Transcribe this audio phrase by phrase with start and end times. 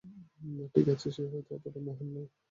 [0.73, 2.29] ঠিক আছে, সে হয়তো অতটা মহান নয়।